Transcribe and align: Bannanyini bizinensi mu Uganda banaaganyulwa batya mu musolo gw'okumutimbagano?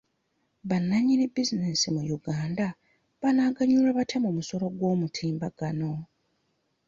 Bannanyini 0.69 1.25
bizinensi 1.33 1.87
mu 1.95 2.01
Uganda 2.17 2.65
banaaganyulwa 3.21 3.91
batya 3.97 4.17
mu 4.25 4.29
musolo 4.37 4.65
gw'okumutimbagano? 4.77 5.91